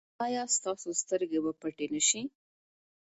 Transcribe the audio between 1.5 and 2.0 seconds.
پټې